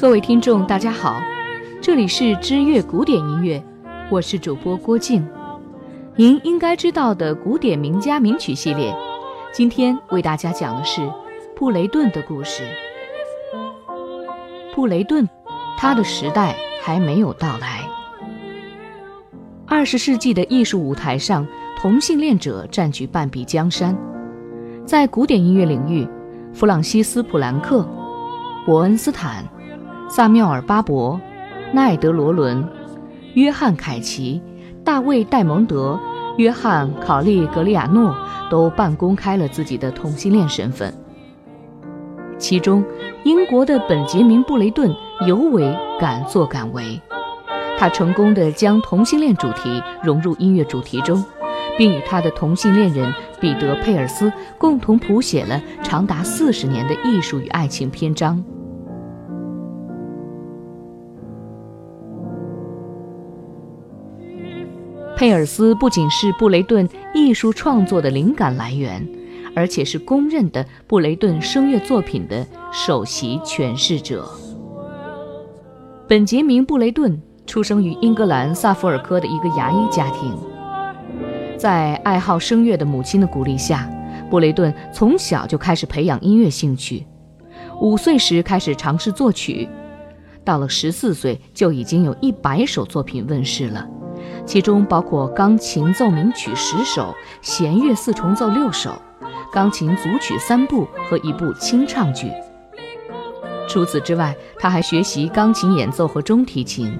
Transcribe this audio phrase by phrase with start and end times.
[0.00, 1.20] 各位听众，大家好，
[1.80, 3.60] 这里是知乐古典音乐，
[4.08, 5.26] 我是主播郭静。
[6.14, 8.94] 您应该知道的古典名家名曲系列，
[9.52, 11.02] 今天为大家讲的是
[11.56, 12.62] 布雷顿的故事。
[14.72, 15.28] 布雷顿，
[15.76, 17.80] 他的时代还没有到来。
[19.66, 21.44] 二十世纪的艺术舞台上，
[21.76, 23.98] 同性恋者占据半壁江山。
[24.86, 26.08] 在古典音乐领域，
[26.54, 27.84] 弗朗西斯·普兰克、
[28.64, 29.44] 伯恩斯坦。
[30.08, 31.20] 萨缪尔·巴伯、
[31.72, 32.66] 奈德·罗伦、
[33.34, 34.40] 约翰·凯奇、
[34.82, 36.00] 大卫·戴蒙德、
[36.38, 38.14] 约翰·考利格里亚诺
[38.50, 40.92] 都半公开了自己的同性恋身份。
[42.38, 42.82] 其中，
[43.24, 44.90] 英国的本杰明·布雷顿
[45.26, 47.00] 尤为敢作敢为，
[47.78, 51.22] 他成功地将同性恋主题融入音乐主题中，
[51.76, 58.42] 并与他的同性恋人彼得·佩尔斯共同谱写了长达四十年的艺术与爱情篇章。
[65.18, 69.04] 佩尔斯不仅是布雷顿艺术创作的灵感来源，
[69.52, 74.30] 而且是公认的布雷顿声乐作品的首席诠释者。
[76.06, 80.38] 本杰明·布雷顿出生于英格兰萨福尔科的一个牙医家庭，
[81.56, 83.90] 在爱好声乐的母亲的鼓励下，
[84.30, 87.04] 布雷顿从小就开始培养音乐兴趣。
[87.80, 89.68] 五岁时开始尝试作曲，
[90.44, 93.84] 到了十四岁就已经有一百首作品问世了。
[94.46, 99.00] 其中包括钢琴奏鸣曲十首、弦乐四重奏六首、
[99.52, 102.30] 钢琴组曲三部和一部清唱剧。
[103.68, 106.98] 除此之外，他还学习钢琴演奏和中提琴。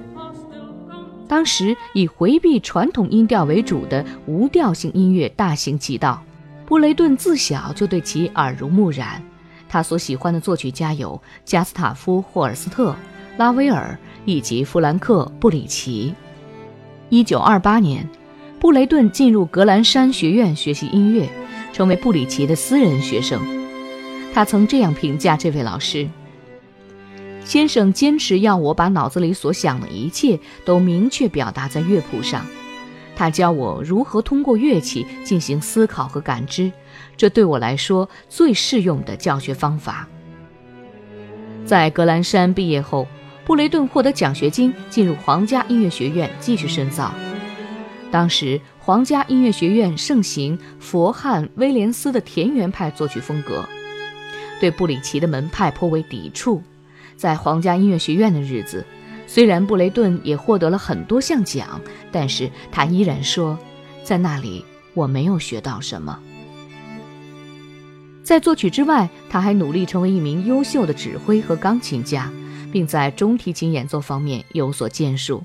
[1.26, 6.22] 当时以回避传统音调为主的无调性音乐大行其道，
[6.66, 9.22] 布雷顿自小就对其耳濡目染。
[9.68, 12.94] 他所喜欢的作曲家有加斯塔夫·霍尔斯特、
[13.36, 16.14] 拉威尔以及弗兰克·布里奇。
[17.10, 18.06] 一九二八年，
[18.60, 21.26] 布雷顿进入格兰山学院学习音乐，
[21.72, 23.40] 成为布里奇的私人学生。
[24.34, 26.06] 他曾这样评价这位老师
[27.46, 32.44] ：“先生坚持要我把脑子里所想的一切都明确表达在乐谱上。
[33.16, 36.70] 他教我如何通过乐器进行思考和感知，
[37.16, 40.06] 这对我来说最适用的教学方法。”
[41.64, 43.08] 在格兰山毕业后。
[43.48, 47.14] 布雷顿获得奖学金，进入皇家音乐学院继续深造。
[48.10, 53.66] 当时，皇家音乐学院盛行佛汉·威廉斯的田园派作曲风格，
[54.60, 56.62] 对布里奇的门派颇为抵触。
[57.16, 58.84] 在皇家音乐学院的日子，
[59.26, 61.80] 虽然布雷顿也获得了很多项奖，
[62.12, 63.58] 但是他依然说，
[64.04, 66.18] 在那里我没有学到什么。
[68.22, 72.30] 在作曲之外，他还努力成为一名优秀的指挥和钢琴家。
[72.72, 75.42] 并在中提琴演奏方面有所建树。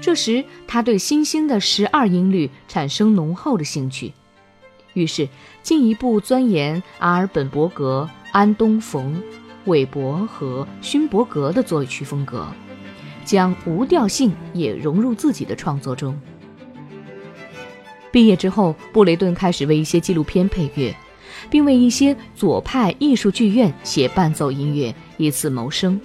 [0.00, 4.12] 这时，他对新兴的十二音律产生浓厚的兴趣，
[4.94, 5.28] 于是
[5.62, 9.22] 进一步钻研阿尔本伯格、安东冯、
[9.66, 12.46] 韦伯和勋伯格的作曲风格，
[13.24, 16.20] 将无调性也融入自己的创作中。
[18.10, 20.94] 毕业之后，布雷顿开始为一些纪录片配乐。
[21.50, 26.00] 并为一些左派艺术剧院写伴奏音乐，以此谋生。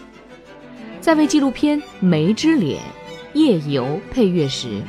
[1.02, 2.80] 在为纪录片《梅之脸》
[3.38, 4.80] 夜游配乐时，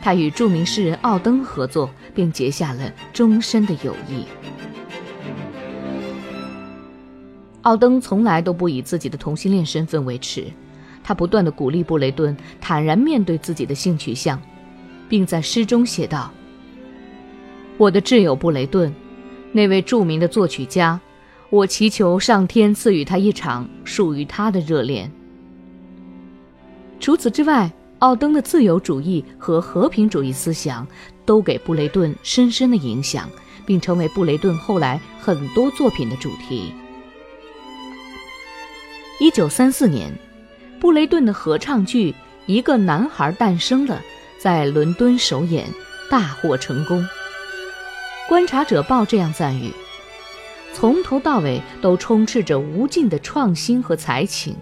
[0.00, 4.24] 他与著名诗人奥登合作，并结下了终身的友谊。
[7.60, 10.46] 奥登从来都不以自己的同性恋身份为耻，
[11.02, 14.40] 他不断地鼓励布雷顿坦然面对自己的性取向，
[15.10, 16.32] 并在诗中写道
[17.76, 18.94] ：“我的挚友布雷顿。”
[19.52, 21.00] 那位著名的作曲家，
[21.54, 25.08] 我祈求上天赐予他一场属于他的热恋。
[26.98, 27.70] 除此之外，
[28.00, 30.84] 奥登的自由主义和和平主义思想
[31.24, 33.30] 都给布雷顿深深的影响，
[33.64, 36.72] 并成为布雷顿后来很多作品的主题。
[39.20, 40.12] 一九三四年，
[40.80, 42.10] 布雷顿的合唱剧
[42.46, 44.02] 《一个男孩诞生了》
[44.42, 45.68] 在伦敦首演，
[46.10, 47.06] 大获成功。
[48.28, 49.70] 观察者报这样赞誉：
[50.74, 54.56] 从头到尾都充斥着无尽的创新和才情。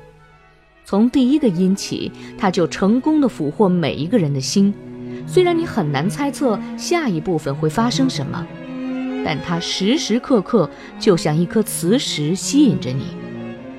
[0.85, 4.73] 从第一个音起，他就成功的俘获每一个人的心。
[5.27, 8.47] 虽然你很难猜测下一部分会发生什么，
[9.25, 10.69] 但他时时刻刻
[11.01, 13.07] 就像一颗磁石吸引着你，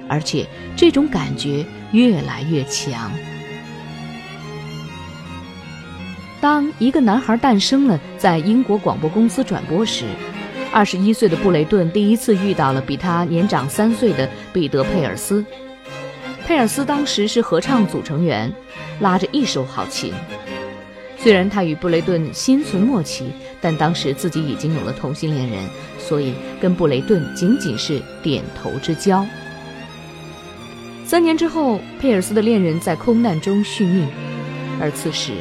[0.09, 3.11] 而且这种感觉越来越强。
[6.41, 10.05] 当一个男孩诞生了，在英国广播公司转播时，
[10.73, 15.45] 二十一岁的布雷顿第一次遇到了比他年长三岁的彼得·佩尔斯。
[16.47, 18.51] 佩尔斯当时是合唱组成员，
[18.99, 20.11] 拉着一手好琴。
[21.19, 23.27] 虽然他与布雷顿心存默契，
[23.61, 25.63] 但当时自己已经有了同性恋人，
[25.99, 29.23] 所以跟布雷顿仅仅是点头之交。
[31.05, 34.07] 三年之后，佩尔斯的恋人在空难中殉命，
[34.81, 35.33] 而此时，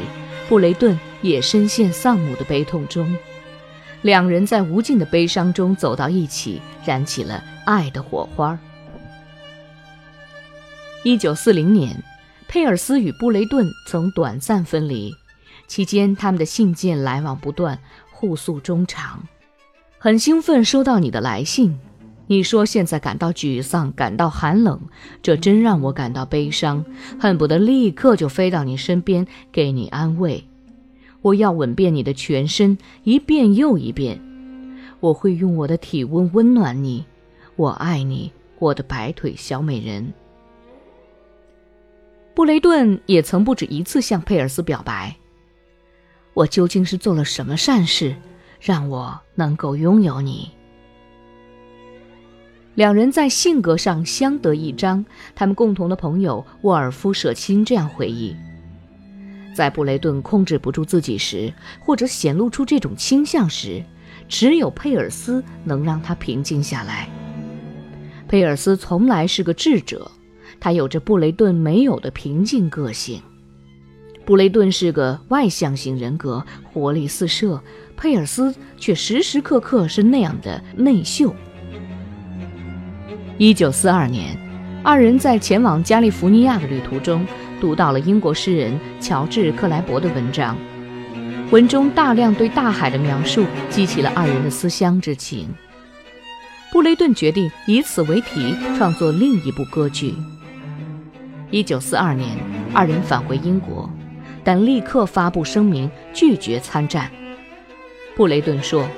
[0.46, 3.16] 布雷顿也深陷丧母的悲痛中。
[4.02, 8.58] 两人在无尽的悲伤中走到一起，燃起了爱的火花。
[11.04, 12.02] 一九四零年，
[12.48, 15.14] 佩尔斯与布雷顿曾短暂分离，
[15.66, 17.78] 期间他们的信件来往不断，
[18.10, 19.22] 互诉衷肠。
[19.98, 21.78] 很兴奋收到你的来信。
[22.28, 24.80] 你说现在感到沮丧，感到寒冷，
[25.22, 26.84] 这真让我感到悲伤，
[27.20, 30.44] 恨不得立刻就飞到你身边给你安慰。
[31.22, 34.20] 我要吻遍你的全身，一遍又一遍。
[35.00, 37.04] 我会用我的体温温暖你。
[37.56, 40.12] 我爱你，我的白腿小美人。
[42.34, 45.14] 布雷顿也曾不止一次向佩尔斯表白
[46.34, 48.16] ：“我究竟是做了什么善事，
[48.60, 50.50] 让我能够拥有你？”
[52.74, 55.04] 两人在性格上相得益彰。
[55.34, 58.34] 他们共同的朋友沃尔夫·舍钦这样回忆：
[59.54, 63.82] 在布雷顿控制不住自己时，或者显露出这种倾向时，
[64.28, 67.08] 只有佩尔斯能让他平静下来。
[68.28, 70.10] 佩尔斯从来是个智者，
[70.58, 73.20] 他有着布雷顿没有的平静个性。
[74.24, 77.60] 布雷顿是个外向型人格，活力四射；
[77.96, 81.34] 佩尔斯却时时刻刻是那样的内秀。
[83.36, 84.38] 一九四二年，
[84.84, 87.26] 二人在前往加利福尼亚的旅途中，
[87.62, 90.58] 读到了英国诗人乔治·克莱伯的文章。
[91.52, 95.48] 文中大量对大海的描述，激起了二人的思乡之情。
[96.72, 100.12] 布雷顿决定以此为题创作另一部歌剧。
[101.52, 102.36] 一九四二年，
[102.74, 103.88] 二人返回英国，
[104.42, 107.08] 但立刻发布声明拒绝参战。
[108.16, 108.88] 布雷顿说：“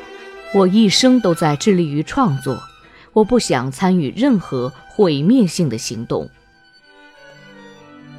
[0.57, 2.59] 我一生都在致力于创作。”
[3.13, 6.31] 我不想参与任何毁灭性的行动。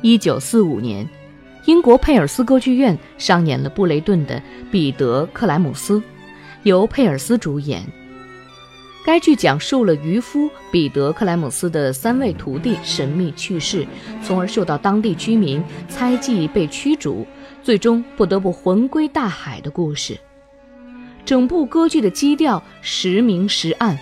[0.06, 1.10] 一九四五年，
[1.66, 4.36] 英国佩尔斯歌剧院上演了布雷顿的
[4.70, 5.96] 《彼得·克莱姆斯》，
[6.62, 7.84] 由佩尔斯主演。
[9.04, 13.84] 该剧讲述了渔夫彼得·克莱姆斯的三位徒弟神秘去世，
[14.22, 15.60] 从而受到当地居民
[15.90, 17.26] 猜忌被驱逐，
[17.64, 20.16] 最终不得不魂归大海的故事。
[21.26, 23.98] 整部歌剧的基调时明时暗。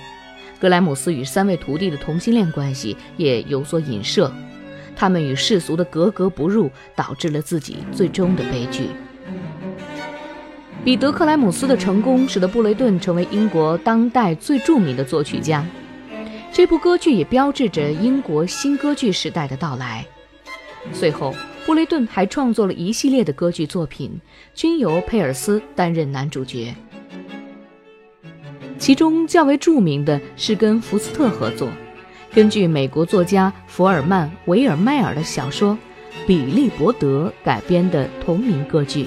[0.59, 4.29] 格莱姆斯与三位徒弟的同性恋关系也有所影射，
[4.95, 8.87] 他们与世俗的格格不入，导致了自己最终的悲剧。
[10.83, 15.65] 彼得·克莱姆斯的成功使得布雷顿成为英国当代最著名的作曲家。
[16.51, 20.05] 这部歌剧也标志着英国新歌剧时代的到来。
[20.91, 21.33] 随后，
[21.65, 24.19] 布雷顿还创作了一系列的歌剧作品，
[24.53, 26.75] 均由佩尔斯担任男主角。
[28.77, 31.69] 其中较为著名的是跟福斯特合作，
[32.33, 35.73] 根据美国作家福尔曼·维尔迈尔的小说
[36.25, 39.05] 《比利·伯德》改编的同名歌剧。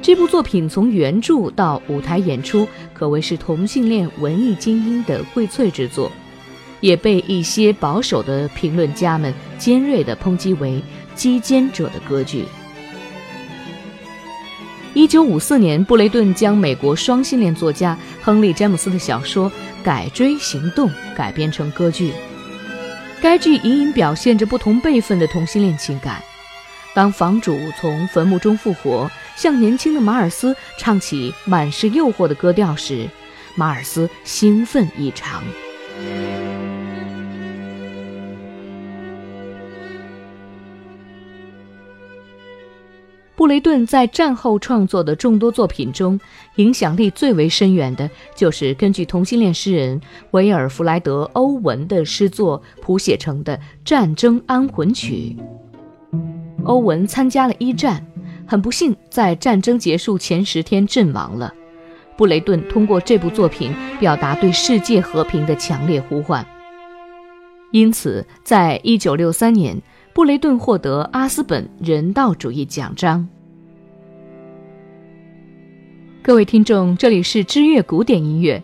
[0.00, 6.10] 这部作品从原著到舞台演出可谓是同性恋文艺精英的荟萃之作，
[6.80, 10.80] 也被一些保守的评论家们尖锐地抨击为
[11.14, 12.44] 击奸者的歌剧。
[14.98, 19.48] 一九五四年，布雷顿将美国双性恋作家亨利·詹姆斯的小说
[19.84, 22.12] 《改锥行动》改编成歌剧。
[23.22, 26.20] 该剧隐隐表现着不同辈分的同性恋情感。
[26.94, 33.08] 当房主从坟墓中复活，向年轻的马尔斯唱起满是诱惑的歌调时，
[33.54, 35.44] 马尔斯兴奋异常。
[43.38, 46.18] 布雷顿在战后创作的众多作品中，
[46.56, 50.00] 影响力最为深远的就是根据同性恋诗人
[50.32, 55.36] 维尔弗莱德·欧文的诗作谱写成的《战争安魂曲》。
[56.64, 58.04] 欧文参加了一战，
[58.44, 61.54] 很不幸在战争结束前十天阵亡了。
[62.16, 66.44] 布雷顿通过这部作品表达对世界和平的强烈呼唤，
[67.70, 69.80] 因此，在一九六三年。
[70.18, 73.24] 布雷顿获得阿斯本人道主义奖章。
[76.20, 78.60] 各位听众，这里是知乐古典音乐，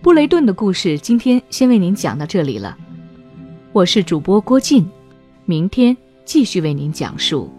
[0.00, 2.78] 布雷顿的故事，今天先为您讲到这里了。
[3.72, 4.88] 我是主播郭靖，
[5.44, 7.50] 明天继续为您讲述。